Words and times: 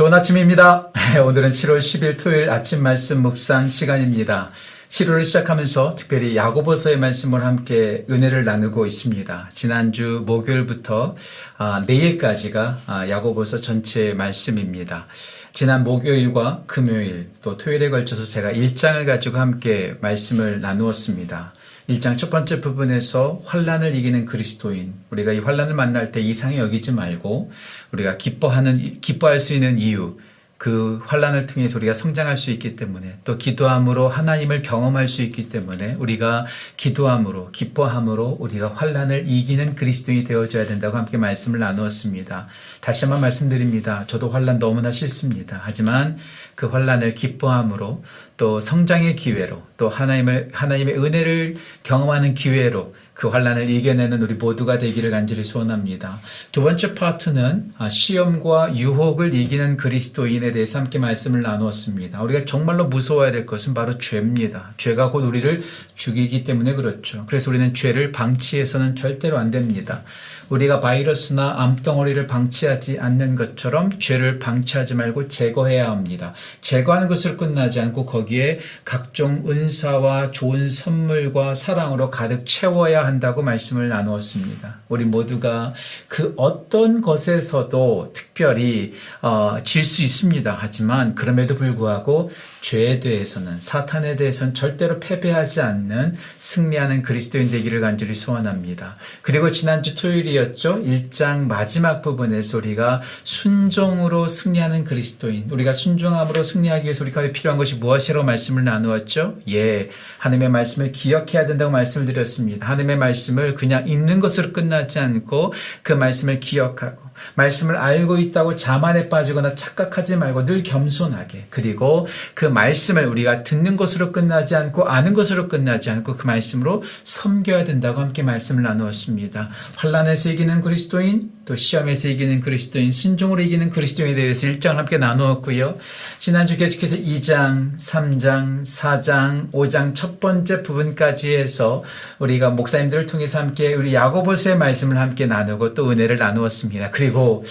좋은 0.00 0.14
아침입니다. 0.14 0.88
오늘은 1.26 1.52
7월 1.52 1.76
10일 1.76 2.18
토요일 2.18 2.48
아침 2.48 2.82
말씀 2.82 3.20
묵상 3.20 3.68
시간입니다. 3.68 4.50
7월을 4.88 5.26
시작하면서 5.26 5.94
특별히 5.94 6.36
야고보서의 6.36 6.96
말씀을 6.96 7.44
함께 7.44 8.06
은혜를 8.08 8.46
나누고 8.46 8.86
있습니다. 8.86 9.50
지난주 9.52 10.22
목요일부터 10.24 11.16
아, 11.58 11.84
내일까지가 11.86 12.78
아, 12.86 13.08
야고보서 13.10 13.60
전체 13.60 14.14
말씀입니다. 14.14 15.06
지난 15.52 15.84
목요일과 15.84 16.62
금요일 16.66 17.28
또 17.42 17.58
토요일에 17.58 17.90
걸쳐서 17.90 18.24
제가 18.24 18.52
일장을 18.52 19.04
가지고 19.04 19.36
함께 19.36 19.96
말씀을 20.00 20.62
나누었습니다. 20.62 21.52
1장 21.90 22.16
첫 22.16 22.30
번째 22.30 22.60
부분에서 22.60 23.42
환란을 23.44 23.96
이기는 23.96 24.24
그리스도인. 24.24 24.94
우리가 25.10 25.32
이 25.32 25.40
환란을 25.40 25.74
만날 25.74 26.12
때 26.12 26.20
이상히 26.20 26.58
여기지 26.58 26.92
말고 26.92 27.50
우리가 27.92 28.16
기뻐하는 28.16 29.00
기뻐할 29.00 29.40
수 29.40 29.54
있는 29.54 29.78
이유 29.78 30.16
그 30.60 31.00
환란을 31.06 31.46
통해서 31.46 31.78
우리가 31.78 31.94
성장할 31.94 32.36
수 32.36 32.50
있기 32.50 32.76
때문에 32.76 33.16
또 33.24 33.38
기도함으로 33.38 34.10
하나님을 34.10 34.60
경험할 34.60 35.08
수 35.08 35.22
있기 35.22 35.48
때문에 35.48 35.94
우리가 35.94 36.44
기도함으로 36.76 37.50
기뻐함으로 37.50 38.36
우리가 38.38 38.70
환란을 38.74 39.24
이기는 39.26 39.74
그리스도인이 39.74 40.24
되어줘야 40.24 40.66
된다고 40.66 40.98
함께 40.98 41.16
말씀을 41.16 41.60
나누었습니다. 41.60 42.48
다시 42.82 43.06
한번 43.06 43.22
말씀드립니다. 43.22 44.04
저도 44.06 44.28
환란 44.28 44.58
너무나 44.58 44.90
싫습니다. 44.92 45.62
하지만 45.62 46.18
그 46.56 46.66
환란을 46.66 47.14
기뻐함으로 47.14 48.04
또 48.36 48.60
성장의 48.60 49.16
기회로 49.16 49.62
또 49.78 49.88
하나님을 49.88 50.50
하나님의 50.52 50.98
은혜를 50.98 51.56
경험하는 51.84 52.34
기회로 52.34 52.94
그 53.20 53.28
환란을 53.28 53.68
이겨내는 53.68 54.22
우리 54.22 54.32
모두가 54.32 54.78
되기를 54.78 55.10
간절히 55.10 55.44
소원합니다. 55.44 56.18
두 56.52 56.62
번째 56.62 56.94
파트는 56.94 57.74
아, 57.76 57.90
시험과 57.90 58.74
유혹을 58.74 59.34
이기는 59.34 59.76
그리스도인에 59.76 60.52
대해서 60.52 60.78
함께 60.78 60.98
말씀을 60.98 61.42
나누었습니다. 61.42 62.22
우리가 62.22 62.46
정말로 62.46 62.86
무서워야 62.86 63.30
될 63.30 63.44
것은 63.44 63.74
바로 63.74 63.98
죄입니다. 63.98 64.72
죄가 64.78 65.10
곧 65.10 65.26
우리를 65.26 65.62
죽이기 65.96 66.44
때문에 66.44 66.72
그렇죠. 66.72 67.26
그래서 67.26 67.50
우리는 67.50 67.74
죄를 67.74 68.10
방치해서는 68.10 68.96
절대로 68.96 69.36
안 69.36 69.50
됩니다. 69.50 70.02
우리가 70.50 70.80
바이러스나 70.80 71.56
암덩어리를 71.58 72.26
방치하지 72.26 72.98
않는 73.00 73.34
것처럼 73.34 73.98
죄를 73.98 74.38
방치하지 74.38 74.94
말고 74.94 75.28
제거해야 75.28 75.90
합니다. 75.90 76.34
제거하는 76.60 77.08
것으로 77.08 77.36
끝나지 77.36 77.80
않고 77.80 78.06
거기에 78.06 78.60
각종 78.84 79.44
은사와 79.46 80.30
좋은 80.30 80.68
선물과 80.68 81.54
사랑으로 81.54 82.10
가득 82.10 82.46
채워야 82.46 83.04
한다고 83.04 83.42
말씀을 83.42 83.88
나누었습니다. 83.88 84.80
우리 84.88 85.04
모두가 85.04 85.74
그 86.08 86.34
어떤 86.36 87.00
것에서도 87.00 88.12
특별히 88.14 88.94
어, 89.22 89.58
질 89.64 89.80
수 89.90 90.02
있습니다. 90.02 90.56
하지만 90.58 91.14
그럼에도 91.14 91.54
불구하고 91.54 92.30
죄에 92.60 93.00
대해서는 93.00 93.58
사탄에 93.58 94.16
대해서는 94.16 94.54
절대로 94.54 95.00
패배하지 95.00 95.60
않는 95.60 96.16
승리하는 96.38 97.02
그리스도인 97.02 97.50
되기를 97.50 97.80
간절히 97.80 98.14
소원합니다. 98.14 98.96
그리고 99.22 99.50
지난주 99.50 99.94
토요일이었죠. 99.94 100.82
1장 100.82 101.46
마지막 101.46 102.02
부분에서 102.02 102.58
우리가 102.58 103.02
순종으로 103.24 104.28
승리하는 104.28 104.84
그리스도인, 104.84 105.48
우리가 105.50 105.72
순종함으로 105.72 106.42
승리하기 106.42 106.84
위해서 106.84 107.04
우리가 107.04 107.32
필요한 107.32 107.58
것이 107.58 107.76
무엇이라고 107.76 108.24
말씀을 108.24 108.64
나누었죠? 108.64 109.38
예, 109.48 109.88
하나님의 110.18 110.50
말씀을 110.50 110.92
기억해야 110.92 111.46
된다고 111.46 111.70
말씀을 111.70 112.06
드렸습니다. 112.06 112.66
하나님의 112.66 112.96
말씀을 112.96 113.54
그냥 113.54 113.88
읽는 113.88 114.20
것으로 114.20 114.52
끝나지 114.52 114.98
않고 114.98 115.52
그 115.82 115.92
말씀을 115.92 116.40
기억하고 116.40 117.09
말씀을 117.34 117.76
알고 117.76 118.18
있다고 118.18 118.56
자만에 118.56 119.08
빠지거나 119.08 119.54
착각하지 119.54 120.16
말고 120.16 120.44
늘 120.44 120.62
겸손하게 120.62 121.46
그리고 121.50 122.06
그 122.34 122.44
말씀을 122.44 123.06
우리가 123.06 123.44
듣는 123.44 123.76
것으로 123.76 124.12
끝나지 124.12 124.56
않고 124.56 124.88
아는 124.88 125.14
것으로 125.14 125.48
끝나지 125.48 125.90
않고 125.90 126.16
그 126.16 126.26
말씀으로 126.26 126.82
섬겨야 127.04 127.64
된다고 127.64 128.00
함께 128.00 128.22
말씀을 128.22 128.62
나누었습니다. 128.62 129.48
환란에서 129.76 130.30
이기는 130.30 130.60
그리스도인 130.60 131.30
또 131.50 131.56
시험에서 131.56 132.06
이기는 132.06 132.40
그리스도인 132.42 132.92
순종으로 132.92 133.42
이기는 133.42 133.70
그리스도인에 133.70 134.14
대해서 134.14 134.46
일장을 134.46 134.78
함께 134.78 134.98
나누었고요. 134.98 135.78
지난주 136.18 136.56
계속해서 136.56 136.98
2장, 136.98 137.76
3장, 137.76 138.60
4장, 138.60 139.50
5장 139.50 139.96
첫 139.96 140.20
번째 140.20 140.62
부분까지 140.62 141.34
해서 141.34 141.82
우리가 142.20 142.50
목사님들을 142.50 143.06
통해서 143.06 143.40
함께 143.40 143.74
우리 143.74 143.94
야고보서의 143.94 144.58
말씀을 144.58 144.98
함께 144.98 145.26
나누고 145.26 145.74
또 145.74 145.90
은혜를 145.90 146.18
나누었습니다. 146.18 146.92
그리고 146.92 147.09
그리고 147.10 147.42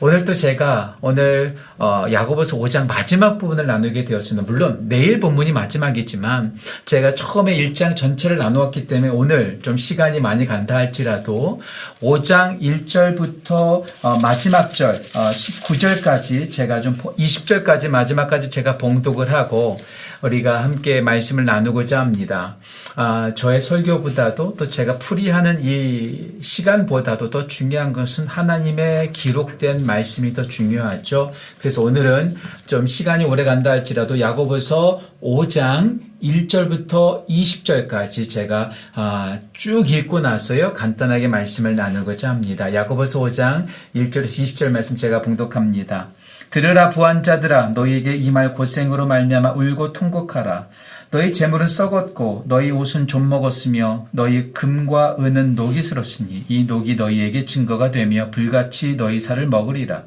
오늘 0.00 0.26
또 0.26 0.34
제가 0.34 0.96
오늘 1.00 1.56
어, 1.78 2.04
야고보서 2.10 2.58
5장 2.58 2.86
마지막 2.86 3.38
부분을 3.38 3.66
나누게 3.66 4.04
되었습니다. 4.04 4.50
물론 4.50 4.88
내일 4.88 5.20
본문이 5.20 5.52
마지막이지만 5.52 6.54
제가 6.84 7.14
처음에 7.14 7.56
1장 7.56 7.96
전체를 7.96 8.36
나누었기 8.36 8.86
때문에 8.86 9.10
오늘 9.10 9.60
좀 9.62 9.78
시간이 9.78 10.20
많이 10.20 10.44
간다 10.44 10.76
할지라도 10.76 11.60
5장 12.02 12.60
1절부터 12.60 13.84
어, 14.02 14.18
마지막 14.22 14.74
절 14.74 14.96
어, 15.14 15.30
19절까지 15.30 16.52
제가 16.52 16.82
좀 16.82 16.98
20절까지 16.98 17.88
마지막까지 17.88 18.50
제가 18.50 18.76
봉독을 18.76 19.32
하고 19.32 19.78
우리가 20.22 20.62
함께 20.62 21.00
말씀을 21.00 21.44
나누고자 21.44 22.00
합니다. 22.00 22.56
아, 22.98 23.32
저의 23.34 23.60
설교보다도 23.60 24.54
또 24.56 24.68
제가 24.68 24.98
풀이하는 24.98 25.58
이 25.60 26.38
시간보다도 26.40 27.28
더 27.28 27.46
중요한 27.46 27.92
것은 27.92 28.26
하나님의 28.26 29.05
기록된 29.12 29.84
말씀이 29.86 30.32
더 30.32 30.42
중요하죠. 30.42 31.32
그래서 31.58 31.82
오늘은 31.82 32.36
좀 32.66 32.86
시간이 32.86 33.24
오래 33.24 33.44
간다 33.44 33.70
할지라도 33.70 34.20
야고보서 34.20 35.00
5장 35.22 36.00
1절부터 36.22 37.28
20절까지 37.28 38.28
제가 38.28 38.70
아, 38.94 39.38
쭉 39.52 39.90
읽고 39.90 40.20
나서요 40.20 40.72
간단하게 40.74 41.28
말씀을 41.28 41.76
나누고자 41.76 42.30
합니다. 42.30 42.72
야고보서 42.72 43.20
5장 43.20 43.66
1절에서 43.94 44.54
20절 44.54 44.70
말씀 44.70 44.96
제가 44.96 45.22
봉독합니다. 45.22 46.08
들으라 46.50 46.90
부한자들아 46.90 47.70
너희에게 47.70 48.14
이 48.16 48.30
말 48.30 48.54
고생으로 48.54 49.06
말미암아 49.06 49.52
울고 49.52 49.92
통곡하라 49.92 50.68
너희 51.16 51.32
재물은 51.32 51.66
썩었고 51.66 52.44
너희 52.46 52.70
옷은 52.70 53.08
좀 53.08 53.30
먹었으며 53.30 54.06
너희 54.10 54.52
금과 54.52 55.16
은은 55.18 55.54
녹이 55.54 55.82
스럽으니 55.82 56.44
이 56.46 56.64
녹이 56.64 56.96
너희에게 56.96 57.46
증거가 57.46 57.90
되며 57.90 58.30
불같이 58.30 58.98
너희 58.98 59.18
살을 59.18 59.46
먹으리라. 59.46 60.02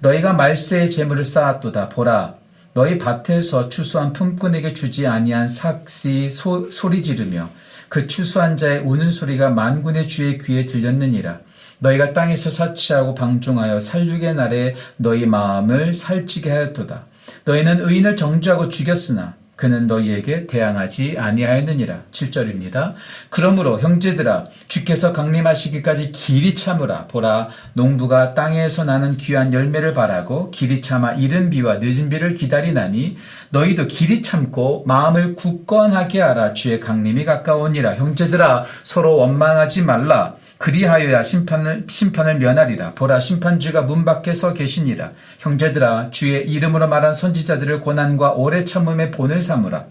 너희가 0.00 0.32
말세의 0.32 0.90
재물을 0.90 1.22
쌓았도다. 1.22 1.90
보라 1.90 2.34
너희 2.74 2.98
밭에서 2.98 3.68
추수한 3.68 4.12
품꾼에게 4.12 4.72
주지 4.72 5.06
아니한 5.06 5.46
삭시 5.46 6.30
소, 6.30 6.68
소리 6.68 7.00
지르며 7.00 7.50
그 7.88 8.08
추수한 8.08 8.56
자의 8.56 8.80
우는 8.80 9.12
소리가 9.12 9.50
만군의 9.50 10.08
주의 10.08 10.36
귀에 10.36 10.66
들렸느니라. 10.66 11.38
너희가 11.78 12.12
땅에서 12.12 12.50
사치하고 12.50 13.14
방종하여 13.14 13.78
살육의 13.78 14.34
날에 14.34 14.74
너희 14.96 15.26
마음을 15.26 15.94
살찌게 15.94 16.50
하였도다. 16.50 17.06
너희는 17.44 17.88
의인을 17.88 18.16
정죄하고 18.16 18.68
죽였으나 18.68 19.38
그는 19.60 19.86
너희에게 19.86 20.46
대항하지 20.46 21.16
아니하였느니라. 21.18 22.04
7절입니다. 22.10 22.94
그러므로 23.28 23.78
형제들아 23.78 24.46
주께서 24.68 25.12
강림하시기까지 25.12 26.12
길이 26.12 26.54
참으라. 26.54 27.06
보라 27.08 27.50
농부가 27.74 28.32
땅에서 28.32 28.84
나는 28.84 29.18
귀한 29.18 29.52
열매를 29.52 29.92
바라고 29.92 30.50
길이 30.50 30.80
참아 30.80 31.12
이른 31.12 31.50
비와 31.50 31.76
늦은 31.76 32.08
비를 32.08 32.32
기다리나니 32.32 33.18
너희도 33.50 33.86
길이 33.86 34.22
참고 34.22 34.82
마음을 34.86 35.34
굳건하게 35.34 36.22
하라. 36.22 36.54
주의 36.54 36.80
강림이 36.80 37.26
가까우니라. 37.26 37.96
형제들아 37.96 38.64
서로 38.82 39.16
원망하지 39.16 39.82
말라. 39.82 40.36
그리하여야 40.60 41.22
심판을, 41.22 41.86
심판을 41.88 42.38
면하리라. 42.38 42.92
보라, 42.92 43.18
심판주가 43.18 43.82
문 43.82 44.04
밖에 44.04 44.34
서 44.34 44.52
계시니라. 44.52 45.12
형제들아, 45.38 46.10
주의 46.10 46.46
이름으로 46.46 46.86
말한 46.86 47.14
선지자들을 47.14 47.80
고난과 47.80 48.32
오래 48.32 48.66
참음의 48.66 49.10
본을 49.10 49.40
삼으라. 49.40 49.86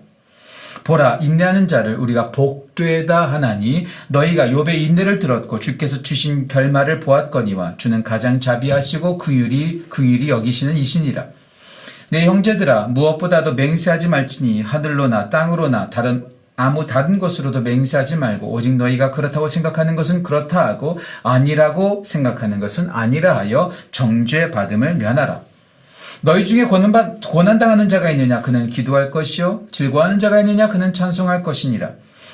보라 0.84 1.18
인내하는 1.22 1.68
자를 1.68 1.96
우리가 1.96 2.32
복되다 2.32 3.32
하나니 3.32 3.88
너희가 4.10 4.48
욥의 4.48 4.82
인내를 4.82 5.18
들었고 5.18 5.60
주께서 5.60 6.04
주신 6.04 6.48
결말을 6.48 7.00
보았거니와 7.00 7.76
주는 7.78 8.04
가장 8.04 8.40
자비하시고 8.40 9.18
긍휼이 9.18 9.90
긍휼이 9.90 10.30
여기시는 10.30 10.76
이신이라 10.78 11.26
내 12.12 12.26
형제들아 12.26 12.88
무엇보다도 12.88 13.56
맹세하지 13.56 14.08
말지니 14.08 14.62
하늘로나 14.62 15.30
땅으로나 15.30 15.90
다른 15.90 16.26
아무 16.60 16.86
다른 16.86 17.20
것으로도 17.20 17.62
맹세하지 17.62 18.18
말고 18.18 18.52
오직 18.52 18.76
너희가 18.76 19.12
그렇다고 19.12 19.48
생각하는 19.48 19.96
것은 19.96 20.24
그렇다 20.24 20.68
하고 20.68 21.00
아니라고 21.24 22.04
생각하는 22.06 22.60
것은 22.60 22.90
아니라 22.90 23.38
하여 23.38 23.72
정죄 23.92 24.52
받음을 24.52 24.96
면하라. 24.96 25.42
너희 26.22 26.44
중에 26.44 26.66
고난받, 26.66 27.22
고난당하는 27.22 27.88
자가 27.88 28.12
있느냐 28.12 28.42
그는 28.42 28.70
기도할 28.70 29.10
것이요 29.10 29.68
즐거워하는 29.72 30.20
자가 30.20 30.42
있느냐 30.42 30.68
그는 30.68 30.94
찬송할 30.94 31.44
것이니라. 31.44 31.92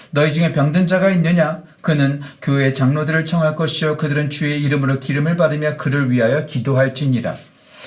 너희 0.09 0.33
중에 0.33 0.51
병든 0.51 0.87
자가 0.87 1.11
있느냐 1.11 1.61
그는 1.81 2.19
교회 2.41 2.73
장로들을 2.73 3.25
청할 3.25 3.55
것이요 3.55 3.97
그들은 3.97 4.31
주의 4.31 4.59
이름으로 4.63 4.99
기름을 4.99 5.37
바르며 5.37 5.77
그를 5.77 6.09
위하여 6.09 6.47
기도할지니라. 6.47 7.37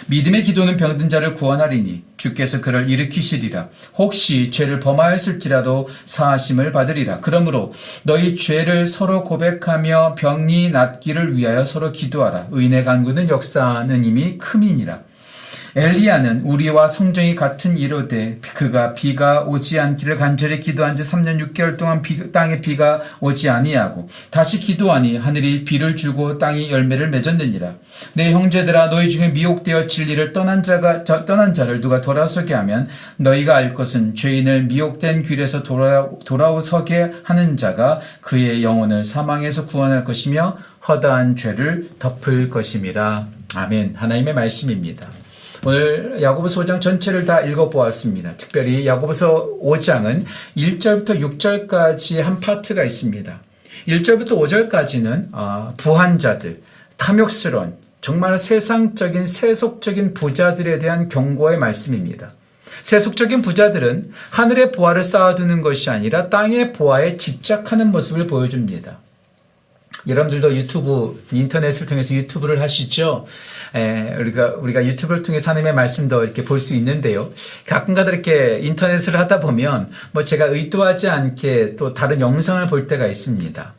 믿음의 0.07 0.45
기도는 0.45 0.77
병든 0.77 1.09
자를 1.09 1.35
구원하리니 1.35 2.05
주께서 2.17 2.61
그를 2.61 2.89
일으키시리라. 2.89 3.69
혹시 3.97 4.51
죄를 4.51 4.81
범하였을지라도 4.81 5.89
사하심을 6.05 6.73
받으리라. 6.73 7.21
그러므로 7.21 7.73
너희 8.03 8.37
죄를 8.37 8.87
서로 8.87 9.25
고백하며 9.25 10.15
병이 10.17 10.71
낫기를 10.71 11.37
위하여 11.37 11.65
서로 11.65 11.93
기도하라. 11.93 12.49
의인의 12.51 12.85
간구는 12.85 13.29
역사는 13.29 14.05
이미 14.05 14.39
크민이라. 14.39 15.03
엘리야는 15.77 16.43
우리와 16.43 16.89
성정이 16.89 17.35
같은 17.35 17.77
이로되 17.77 18.39
그가 18.55 18.93
비가 18.93 19.43
오지 19.43 19.79
않기를 19.79 20.17
간절히 20.17 20.61
기도한 20.61 20.97
지 20.97 21.03
3년 21.03 21.53
6개월 21.53 21.77
동안 21.77 22.03
비, 22.03 22.33
땅에 22.33 22.61
비가 22.61 23.01
오지 23.21 23.49
아니하고 23.49 24.09
다시 24.31 24.59
기도하니 24.59 25.17
하늘이 25.17 25.65
비를 25.65 25.97
주고 25.97 26.39
땅이 26.39 26.71
열매를 26.71 27.11
맺었느니라. 27.11 27.75
내 28.15 28.33
형제들아 28.33 28.89
너희 28.89 29.11
중에 29.11 29.29
미혹되어 29.29 29.87
진리를 29.87 30.33
떠난 30.33 30.63
자가 30.63 31.05
저, 31.05 31.25
떠난 31.25 31.55
자를 31.55 31.81
누가 31.81 32.01
돌아서게 32.01 32.55
하면 32.55 32.89
너희가 33.17 33.57
알 33.57 33.75
것은 33.75 34.15
죄인을 34.15 34.65
미혹된 34.65 35.23
길에서 35.23 35.63
돌아 35.63 36.09
돌아서게 36.25 37.13
하는 37.23 37.57
자가 37.57 38.01
그의 38.21 38.63
영혼을 38.63 39.05
사망에서 39.05 39.67
구원할 39.67 40.05
것이며 40.05 40.57
허다한 40.89 41.37
죄를 41.37 41.91
덮을 41.99 42.51
것임이라. 42.51 43.29
아멘. 43.55 43.95
하나님의 43.97 44.35
말씀입니다. 44.35 45.09
오늘 45.65 46.23
야고보서 46.23 46.61
5장 46.61 46.81
전체를 46.81 47.25
다 47.25 47.41
읽어보았습니다. 47.41 48.37
특별히 48.37 48.87
야고보서 48.87 49.59
5장은 49.61 50.25
1절부터 50.57 51.39
6절까지 51.39 52.21
한 52.21 52.39
파트가 52.39 52.85
있습니다. 52.85 53.41
1절부터 53.89 54.31
5절까지는 54.39 55.29
아, 55.33 55.73
부한자들, 55.77 56.63
탐욕스러운 56.97 57.77
정말 58.01 58.39
세상적인 58.39 59.27
세속적인 59.27 60.15
부자들에 60.15 60.79
대한 60.79 61.09
경고의 61.09 61.59
말씀입니다. 61.59 62.33
세속적인 62.83 63.43
부자들은 63.43 64.13
하늘의 64.31 64.71
보화를 64.73 65.03
쌓아두는 65.03 65.63
것이 65.63 65.91
아니라 65.91 66.29
땅의 66.29 66.73
보화에 66.73 67.17
집착하는 67.17 67.91
모습을 67.91 68.29
보여줍니다. 68.29 69.01
여러분들도 70.07 70.55
유튜브, 70.55 71.23
인터넷을 71.33 71.87
통해서 71.87 72.15
유튜브를 72.15 72.61
하시죠? 72.61 73.27
에, 73.75 74.15
우리가, 74.17 74.55
우리가 74.61 74.85
유튜브를 74.85 75.23
통해 75.23 75.41
하나님의 75.45 75.75
말씀도 75.75 76.25
이렇게 76.25 76.45
볼 76.45 76.59
수 76.61 76.75
있는데요. 76.75 77.31
가끔가다 77.67 78.11
이렇게 78.11 78.59
인터넷을 78.63 79.19
하다 79.19 79.41
보면 79.41 79.91
뭐 80.13 80.25
제가 80.25 80.47
의도하지 80.47 81.09
않게 81.09 81.77
또 81.77 81.95
다른 81.95 82.21
영상을 82.21 82.67
볼 82.67 82.87
때가 82.87 83.07
있습니다. 83.07 83.75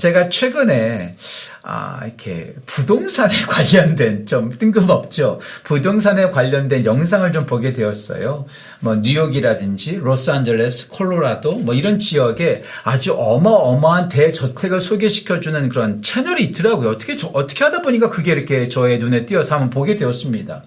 제가 0.00 0.30
최근에 0.30 1.14
아, 1.62 2.00
이렇게 2.02 2.54
부동산에 2.64 3.34
관련된 3.46 4.24
좀 4.24 4.50
뜬금없죠. 4.50 5.40
부동산에 5.64 6.30
관련된 6.30 6.86
영상을 6.86 7.30
좀 7.32 7.44
보게 7.44 7.74
되었어요. 7.74 8.46
뭐 8.80 8.96
뉴욕이라든지 8.96 9.96
로스앤젤레스, 9.96 10.88
콜로라도 10.88 11.52
뭐 11.58 11.74
이런 11.74 11.98
지역에 11.98 12.62
아주 12.82 13.14
어마어마한 13.14 14.08
대저택을 14.08 14.80
소개시켜 14.80 15.40
주는 15.40 15.68
그런 15.68 16.00
채널이 16.00 16.44
있더라고요. 16.44 16.88
어떻게 16.88 17.18
어떻게 17.34 17.62
하다 17.62 17.82
보니까 17.82 18.08
그게 18.08 18.32
이렇게 18.32 18.70
저의 18.70 18.98
눈에 18.98 19.26
띄어서 19.26 19.56
한번 19.56 19.68
보게 19.70 19.94
되었습니다. 19.94 20.62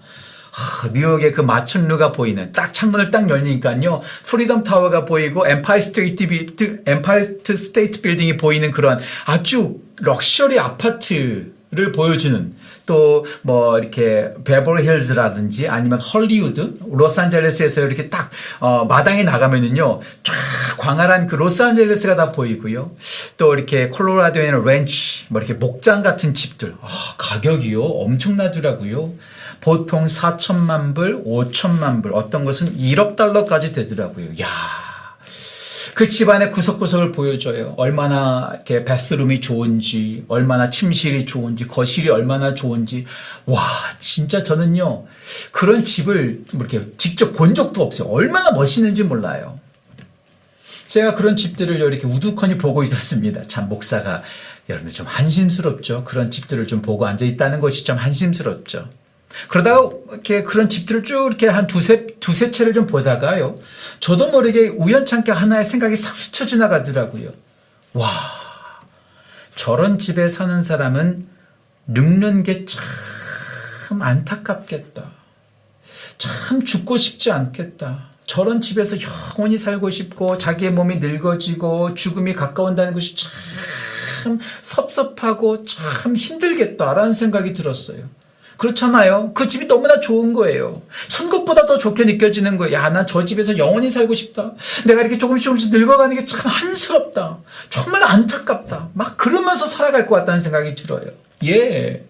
하, 0.54 0.88
뉴욕의 0.88 1.32
그 1.32 1.40
마천루가 1.40 2.12
보이는 2.12 2.52
딱 2.52 2.72
창문을 2.72 3.10
딱 3.10 3.28
열리니까요. 3.28 4.02
프리덤 4.24 4.62
타워가 4.62 5.04
보이고 5.04 5.46
엠파이어 5.46 5.82
스테이트 5.82 6.82
엠파이어 6.86 7.24
스테이트 7.44 8.00
빌딩이 8.00 8.36
보이는 8.36 8.70
그런 8.70 9.00
아주 9.26 9.80
럭셔리 9.96 10.58
아파트를 10.58 11.92
보여주는 11.92 12.54
또 12.86 13.24
뭐 13.42 13.78
이렇게 13.78 14.32
베버리 14.44 14.86
힐즈라든지 14.88 15.68
아니면 15.68 15.98
헐리우드 15.98 16.78
로스앤젤레스에서 16.90 17.82
이렇게 17.82 18.08
딱 18.08 18.30
어, 18.60 18.84
마당에 18.84 19.22
나가면은요. 19.22 20.00
쫙 20.22 20.34
광활한 20.78 21.26
그 21.26 21.34
로스앤젤레스가 21.36 22.16
다 22.16 22.32
보이고요. 22.32 22.92
또 23.36 23.54
이렇게 23.54 23.88
콜로라도에는 23.88 24.64
ranch 24.64 25.24
뭐 25.28 25.40
이렇게 25.40 25.54
목장 25.54 26.02
같은 26.02 26.34
집들. 26.34 26.74
아, 26.80 26.88
가격이요. 27.18 27.82
엄청나더라고요 27.82 29.12
보통 29.64 30.04
4천만 30.04 30.94
불, 30.94 31.24
5천만 31.24 32.02
불, 32.02 32.12
어떤 32.12 32.44
것은 32.44 32.76
1억 32.76 33.16
달러까지 33.16 33.72
되더라고요. 33.72 34.38
야. 34.38 34.46
그 35.94 36.06
집안의 36.06 36.50
구석구석을 36.50 37.12
보여줘요. 37.12 37.72
얼마나 37.78 38.50
이렇게 38.52 38.84
베스룸이 38.84 39.40
좋은지, 39.40 40.22
얼마나 40.28 40.68
침실이 40.68 41.24
좋은지, 41.24 41.66
거실이 41.66 42.10
얼마나 42.10 42.54
좋은지. 42.54 43.06
와, 43.46 43.62
진짜 44.00 44.42
저는요, 44.42 45.06
그런 45.50 45.82
집을 45.82 46.44
이렇게 46.52 46.90
직접 46.98 47.32
본 47.32 47.54
적도 47.54 47.82
없어요. 47.82 48.10
얼마나 48.10 48.50
멋있는지 48.50 49.02
몰라요. 49.02 49.58
제가 50.88 51.14
그런 51.14 51.36
집들을 51.36 51.74
이렇게 51.80 52.06
우두커니 52.06 52.58
보고 52.58 52.82
있었습니다. 52.82 53.40
참, 53.44 53.70
목사가 53.70 54.22
여러분 54.68 54.92
좀 54.92 55.06
한심스럽죠. 55.06 56.04
그런 56.04 56.30
집들을 56.30 56.66
좀 56.66 56.82
보고 56.82 57.06
앉아 57.06 57.24
있다는 57.24 57.60
것이 57.60 57.84
좀 57.84 57.96
한심스럽죠. 57.96 58.90
그러다가 59.48 59.90
이렇게 60.12 60.42
그런 60.42 60.68
집들을 60.68 61.04
쭉 61.04 61.26
이렇게 61.26 61.48
한 61.48 61.66
두세, 61.66 62.06
두세 62.20 62.50
채를 62.50 62.72
좀 62.72 62.86
보다가요. 62.86 63.54
저도 64.00 64.30
모르게 64.30 64.68
우연찮게 64.68 65.32
하나의 65.32 65.64
생각이 65.64 65.96
싹 65.96 66.14
스쳐 66.14 66.46
지나가더라고요. 66.46 67.30
와, 67.94 68.10
저런 69.56 69.98
집에 69.98 70.28
사는 70.28 70.62
사람은 70.62 71.26
늙는 71.86 72.42
게 72.42 72.66
참 73.86 74.00
안타깝겠다. 74.02 75.04
참 76.18 76.64
죽고 76.64 76.96
싶지 76.96 77.30
않겠다. 77.30 78.08
저런 78.26 78.60
집에서 78.60 78.96
영원히 79.00 79.58
살고 79.58 79.90
싶고 79.90 80.38
자기의 80.38 80.72
몸이 80.72 80.96
늙어지고 80.96 81.94
죽음이 81.94 82.34
가까운다는 82.34 82.94
것이 82.94 83.14
참 83.14 84.38
섭섭하고 84.62 85.66
참 85.66 86.16
힘들겠다라는 86.16 87.12
생각이 87.12 87.52
들었어요. 87.52 88.08
그렇잖아요. 88.56 89.32
그 89.34 89.48
집이 89.48 89.66
너무나 89.66 90.00
좋은 90.00 90.32
거예요. 90.32 90.82
천국보다 91.08 91.66
더 91.66 91.76
좋게 91.78 92.04
느껴지는 92.04 92.56
거예요. 92.56 92.74
야, 92.74 92.90
나 92.90 93.04
저 93.06 93.24
집에서 93.24 93.58
영원히 93.58 93.90
살고 93.90 94.14
싶다. 94.14 94.52
내가 94.86 95.00
이렇게 95.02 95.18
조금씩 95.18 95.44
조금씩 95.44 95.72
늙어가는 95.72 96.16
게 96.16 96.24
참 96.26 96.40
한스럽다. 96.50 97.38
정말 97.70 98.02
안타깝다. 98.02 98.88
막 98.94 99.16
그러면서 99.16 99.66
살아갈 99.66 100.06
것 100.06 100.14
같다는 100.16 100.40
생각이 100.40 100.74
들어요. 100.74 101.06
예. 101.44 102.04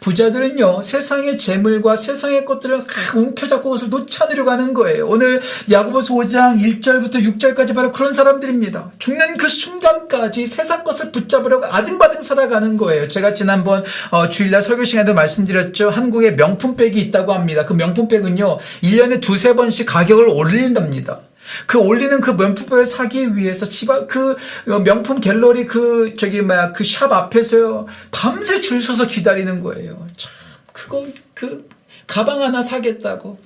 부자들은요, 0.00 0.82
세상의 0.82 1.38
재물과 1.38 1.96
세상의 1.96 2.44
것들을 2.44 2.84
움켜잡고 3.14 3.64
그것을 3.64 3.90
놓쳐내려고 3.90 4.50
하는 4.50 4.74
거예요. 4.74 5.06
오늘 5.06 5.40
야구보서 5.70 6.14
5장 6.14 6.60
1절부터 6.60 7.14
6절까지 7.38 7.74
바로 7.74 7.92
그런 7.92 8.12
사람들입니다. 8.12 8.92
죽는 8.98 9.36
그 9.36 9.48
순간까지 9.48 10.46
세상 10.46 10.84
것을 10.84 11.12
붙잡으려고 11.12 11.66
아등바등 11.66 12.20
살아가는 12.20 12.76
거예요. 12.76 13.08
제가 13.08 13.34
지난번 13.34 13.84
어, 14.10 14.28
주일날 14.28 14.62
설교 14.62 14.84
시간에도 14.84 15.14
말씀드렸죠. 15.14 15.90
한국에 15.90 16.32
명품백이 16.32 17.00
있다고 17.00 17.32
합니다. 17.32 17.64
그 17.66 17.72
명품백은요, 17.72 18.58
1년에 18.82 19.20
두세 19.20 19.54
번씩 19.54 19.86
가격을 19.86 20.28
올린답니다. 20.28 21.20
그 21.66 21.78
올리는 21.78 22.20
그 22.20 22.30
명품백을 22.30 22.86
사기 22.86 23.36
위해서 23.36 23.66
집앞 23.66 24.08
그 24.08 24.36
어, 24.68 24.78
명품 24.80 25.20
갤러리 25.20 25.66
그 25.66 26.14
저기 26.16 26.42
뭐야 26.42 26.72
그 26.72 26.84
샵 26.84 27.12
앞에서요 27.12 27.86
밤새 28.10 28.60
줄 28.60 28.80
서서 28.80 29.06
기다리는 29.06 29.60
거예요. 29.62 30.06
참 30.16 30.30
그거 30.72 31.06
그 31.34 31.68
가방 32.06 32.42
하나 32.42 32.62
사겠다고 32.62 33.38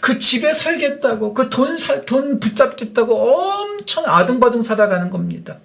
그 0.00 0.18
집에 0.18 0.52
살겠다고 0.52 1.34
그돈살돈 1.34 2.40
붙잡겠다고 2.40 3.14
엄청 3.14 4.04
아등바등 4.06 4.62
살아가는 4.62 5.10
겁니다. 5.10 5.58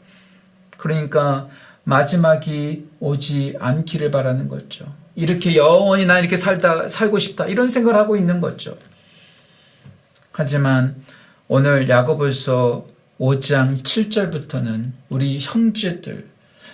그러니까 0.78 1.48
마지막이 1.84 2.88
오지 3.00 3.56
않기를 3.60 4.12
바라는 4.12 4.48
거죠. 4.50 4.86
이렇게 5.16 5.56
영원히 5.56 6.06
나 6.06 6.20
이렇게 6.20 6.36
살다 6.38 6.90
살고 6.90 7.20
싶다 7.20 7.46
이런 7.46 7.70
생각을 7.70 7.98
하고 7.98 8.16
있는 8.16 8.42
거죠. 8.42 8.78
하지만 10.32 10.96
오늘 11.52 11.90
야고보서 11.90 12.86
5장 13.20 13.82
7절부터는 13.82 14.92
우리 15.10 15.40
형제들, 15.40 16.28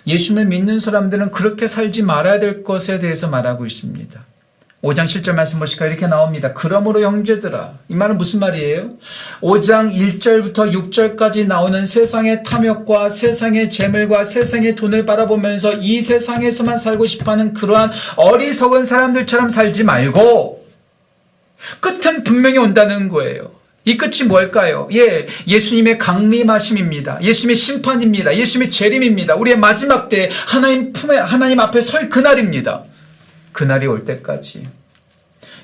예수를 0.06 0.44
믿는 0.44 0.80
사람들은 0.80 1.30
그렇게 1.30 1.66
살지 1.66 2.02
말아야 2.02 2.40
될 2.40 2.62
것에 2.62 2.98
대해서 2.98 3.26
말하고 3.26 3.64
있습니다. 3.64 4.22
5장 4.84 5.06
7절 5.06 5.34
말씀 5.34 5.60
보시까 5.60 5.86
이렇게 5.86 6.06
나옵니다. 6.06 6.52
그러므로 6.52 7.00
형제들아. 7.00 7.78
이 7.88 7.94
말은 7.94 8.18
무슨 8.18 8.38
말이에요? 8.40 8.90
5장 9.40 9.94
1절부터 9.94 10.70
6절까지 10.92 11.46
나오는 11.46 11.86
세상의 11.86 12.42
탐욕과 12.44 13.08
세상의 13.08 13.70
재물과 13.70 14.24
세상의 14.24 14.76
돈을 14.76 15.06
바라보면서 15.06 15.72
이 15.72 16.02
세상에서만 16.02 16.76
살고 16.76 17.06
싶어하는 17.06 17.54
그러한 17.54 17.92
어리석은 18.16 18.84
사람들처럼 18.84 19.48
살지 19.48 19.84
말고 19.84 20.66
끝은 21.80 22.24
분명히 22.24 22.58
온다는 22.58 23.08
거예요. 23.08 23.55
이 23.86 23.96
끝이 23.96 24.24
뭘까요? 24.26 24.88
예, 24.92 25.28
예수님의 25.46 25.98
강림하심입니다. 25.98 27.20
예수님의 27.22 27.54
심판입니다. 27.54 28.36
예수님의 28.36 28.70
재림입니다. 28.70 29.36
우리의 29.36 29.56
마지막 29.56 30.08
때 30.08 30.28
하나님 30.46 30.92
품에 30.92 31.16
하나님 31.16 31.60
앞에 31.60 31.80
설 31.80 32.10
그날입니다. 32.10 32.82
그날이 33.52 33.86
올 33.86 34.04
때까지 34.04 34.66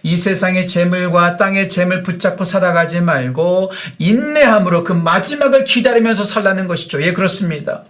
이 0.04 0.16
세상의 0.16 0.68
재물과 0.68 1.36
땅의 1.36 1.68
재물 1.68 2.04
붙잡고 2.04 2.44
살아가지 2.44 3.00
말고 3.00 3.72
인내함으로 3.98 4.84
그 4.84 4.92
마지막을 4.92 5.64
기다리면서 5.64 6.24
살라는 6.24 6.68
것이죠. 6.68 7.02
예, 7.02 7.12
그렇습니다. 7.12 7.82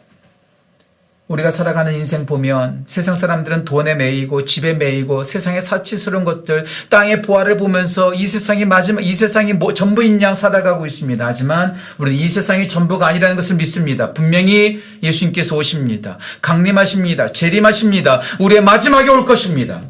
우리가 1.32 1.50
살아가는 1.50 1.94
인생 1.94 2.26
보면 2.26 2.84
세상 2.86 3.16
사람들은 3.16 3.64
돈에 3.64 3.94
매이고 3.94 4.44
집에 4.44 4.74
매이고 4.74 5.24
세상의 5.24 5.62
사치스러운 5.62 6.24
것들, 6.26 6.66
땅의 6.90 7.22
보화를 7.22 7.56
보면서 7.56 8.12
이 8.12 8.26
세상이 8.26 8.66
마지막, 8.66 9.00
이 9.00 9.12
세상이 9.14 9.54
뭐, 9.54 9.72
전부인 9.72 10.20
양 10.20 10.34
살아가고 10.34 10.84
있습니다. 10.84 11.24
하지만 11.24 11.74
우리는 11.96 12.18
이 12.18 12.28
세상이 12.28 12.68
전부가 12.68 13.06
아니라는 13.06 13.36
것을 13.36 13.56
믿습니다. 13.56 14.12
분명히 14.12 14.82
예수님께서 15.02 15.56
오십니다. 15.56 16.18
강림하십니다. 16.42 17.32
재림하십니다. 17.32 18.20
우리의 18.38 18.62
마지막에 18.62 19.08
올 19.08 19.24
것입니다. 19.24 19.82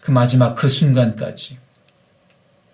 그 0.00 0.10
마지막 0.10 0.54
그 0.54 0.70
순간까지. 0.70 1.58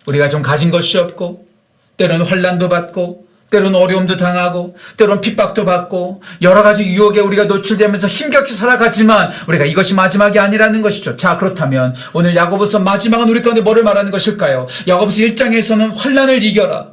우리가 0.07 0.29
좀 0.29 0.43
가진 0.43 0.71
것이 0.71 0.99
없고, 0.99 1.49
때로는 1.97 2.27
환란도 2.27 2.69
받고, 2.69 3.27
때로는 3.53 3.79
어려움도 3.79 4.17
당하고 4.17 4.77
때로는 4.97 5.21
핍박도 5.21 5.65
받고 5.65 6.23
여러 6.41 6.63
가지 6.63 6.85
유혹에 6.85 7.21
우리가 7.21 7.45
노출되면서 7.45 8.09
힘겹게 8.09 8.53
살아가지만 8.53 9.31
우리가 9.47 9.67
이것이 9.67 9.95
마지막이 9.95 10.39
아니라는 10.39 10.83
것이죠. 10.83 11.15
자 11.17 11.37
그렇다면 11.37 11.95
오늘 12.15 12.35
야고보서 12.35 12.81
마지막은 12.81 13.29
우리 13.29 13.43
가운데 13.43 13.61
뭐를 13.61 13.85
말하는 13.85 14.11
것일까요? 14.11 14.67
야고보서 14.89 15.19
1장에서는 15.19 15.95
환란을 15.95 16.43
이겨라. 16.43 16.89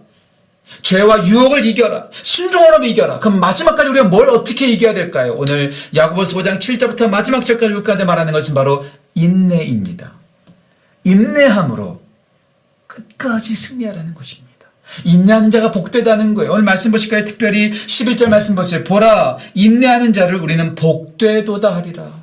죄와 0.83 1.25
유혹을 1.25 1.65
이겨라. 1.65 2.07
순종으로 2.11 2.85
이겨라. 2.85 3.19
그럼 3.19 3.39
마지막까지 3.39 3.89
우리가 3.89 4.05
뭘 4.05 4.29
어떻게 4.29 4.67
이겨야 4.67 4.93
될까요? 4.93 5.33
오늘 5.37 5.71
야고보서 5.95 6.37
5장 6.37 6.59
7절부터 6.59 7.09
마지막 7.09 7.45
절까지 7.45 7.73
우리 7.73 7.83
가운데 7.83 8.05
말하는 8.05 8.33
것은 8.33 8.53
바로 8.53 8.85
인내입니다. 9.15 10.13
인내함으로 11.05 12.01
끝까지 12.85 13.55
승리하라는 13.55 14.13
것입니다. 14.13 14.48
인내하는 15.03 15.51
자가 15.51 15.71
복되다는 15.71 16.33
거예요. 16.33 16.51
오늘 16.51 16.63
말씀 16.63 16.91
보실까요? 16.91 17.25
특별히 17.25 17.71
11절 17.71 18.27
말씀 18.29 18.55
보세요. 18.55 18.83
보라, 18.83 19.37
인내하는 19.53 20.13
자를 20.13 20.35
우리는 20.35 20.75
복되도다 20.75 21.75
하리라. 21.75 22.19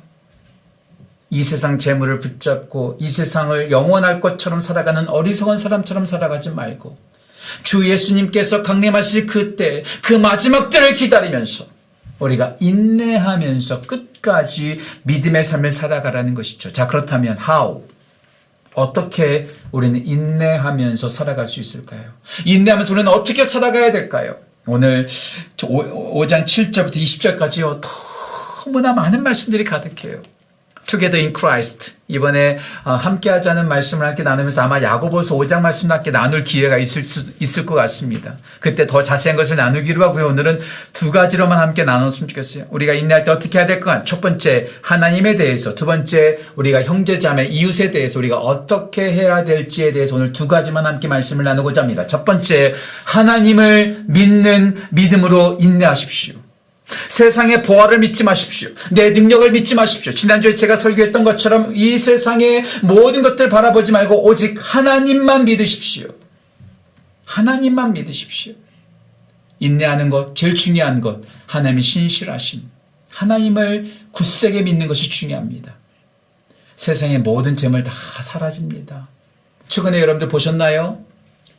이 1.29 1.43
세상 1.43 1.77
재물을 1.77 2.19
붙잡고 2.19 2.97
이 2.99 3.09
세상을 3.09 3.69
영원할 3.69 4.21
것처럼 4.21 4.61
살아가는 4.61 5.07
어리석은 5.09 5.57
사람처럼 5.57 6.05
살아가지 6.05 6.51
말고 6.51 6.97
주 7.63 7.89
예수님께서 7.89 8.63
강림하실 8.63 9.27
그때 9.27 9.83
그 10.01 10.13
마지막 10.13 10.69
때를 10.69 10.93
기다리면서 10.93 11.65
우리가 12.19 12.55
인내하면서 12.59 13.81
끝까지 13.81 14.79
믿음의 15.03 15.43
삶을 15.43 15.71
살아가라는 15.71 16.33
것이죠. 16.33 16.73
자, 16.73 16.87
그렇다면 16.87 17.37
how? 17.37 17.83
어떻게 18.77 19.47
우리는 19.71 20.05
인내하면서 20.05 21.09
살아갈 21.09 21.47
수 21.47 21.59
있을까요? 21.59 22.13
인내하면서 22.45 22.93
우리는 22.93 23.11
어떻게 23.11 23.43
살아가야 23.43 23.91
될까요? 23.91 24.37
오늘 24.67 25.07
5장 25.57 26.45
7절부터 26.45 26.97
20절까지 26.97 27.81
너무나 28.65 28.93
많은 28.93 29.23
말씀들이 29.23 29.63
가득해요. 29.63 30.21
Together 30.87 31.21
in 31.21 31.33
Christ. 31.37 31.97
이번에 32.07 32.59
어, 32.85 32.93
함께 32.93 33.29
하자는 33.29 33.67
말씀을 33.67 34.07
함께 34.07 34.23
나누면서 34.23 34.61
아마 34.61 34.81
야고보서 34.81 35.35
5장 35.35 35.59
말씀 35.59 35.91
함께 35.91 36.09
나눌 36.09 36.45
기회가 36.45 36.77
있을 36.77 37.03
수 37.03 37.25
있을 37.39 37.65
것 37.65 37.75
같습니다. 37.75 38.37
그때 38.61 38.87
더 38.87 39.03
자세한 39.03 39.35
것을 39.35 39.57
나누기로 39.57 40.01
하고요. 40.01 40.27
오늘은 40.27 40.61
두 40.93 41.11
가지로만 41.11 41.59
함께 41.59 41.83
나눴으면 41.83 42.29
좋겠어요. 42.29 42.65
우리가 42.69 42.93
인내할 42.93 43.25
때 43.25 43.31
어떻게 43.31 43.59
해야 43.59 43.67
될까? 43.67 44.03
첫 44.03 44.21
번째 44.21 44.69
하나님에 44.81 45.35
대해서, 45.35 45.75
두 45.75 45.85
번째 45.85 46.39
우리가 46.55 46.83
형제 46.83 47.19
자매 47.19 47.43
이웃에 47.43 47.91
대해서 47.91 48.19
우리가 48.19 48.37
어떻게 48.37 49.11
해야 49.11 49.43
될지에 49.43 49.91
대해서 49.91 50.15
오늘 50.15 50.31
두 50.31 50.47
가지만 50.47 50.85
함께 50.85 51.09
말씀을 51.09 51.43
나누고자 51.43 51.81
합니다. 51.81 52.07
첫 52.07 52.23
번째 52.23 52.73
하나님을 53.03 54.05
믿는 54.07 54.77
믿음으로 54.91 55.57
인내하십시오. 55.59 56.46
세상의 57.09 57.63
보화를 57.63 57.99
믿지 57.99 58.23
마십시오. 58.23 58.69
내 58.91 59.09
능력을 59.09 59.51
믿지 59.51 59.75
마십시오. 59.75 60.13
지난주에 60.13 60.55
제가 60.55 60.75
설교했던 60.75 61.23
것처럼 61.23 61.75
이 61.75 61.97
세상의 61.97 62.63
모든 62.83 63.21
것들 63.21 63.49
바라보지 63.49 63.91
말고 63.91 64.25
오직 64.25 64.57
하나님만 64.57 65.45
믿으십시오. 65.45 66.07
하나님만 67.25 67.93
믿으십시오. 67.93 68.53
인내하는 69.59 70.09
것, 70.09 70.35
제일 70.35 70.55
중요한 70.55 71.01
것, 71.01 71.21
하나님의 71.47 71.81
신실하심. 71.81 72.63
하나님을 73.09 73.91
굳세게 74.11 74.61
믿는 74.61 74.87
것이 74.87 75.09
중요합니다. 75.09 75.75
세상의 76.75 77.19
모든 77.19 77.55
재물 77.55 77.83
다 77.83 77.91
사라집니다. 77.91 79.09
최근에 79.67 79.99
여러분들 79.99 80.29
보셨나요? 80.29 81.03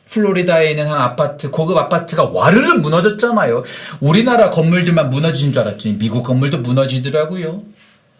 플로리다에 0.09 0.71
있는 0.71 0.87
한 0.87 0.99
아파트, 0.99 1.49
고급 1.51 1.77
아파트가 1.77 2.25
와르르 2.25 2.73
무너졌잖아요. 2.79 3.63
우리나라 3.99 4.49
건물들만 4.49 5.09
무너진 5.09 5.53
줄 5.53 5.61
알았더니 5.61 5.97
미국 5.97 6.23
건물도 6.23 6.59
무너지더라고요. 6.59 7.61